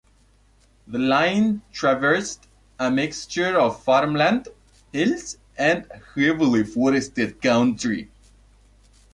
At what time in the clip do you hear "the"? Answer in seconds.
0.87-0.97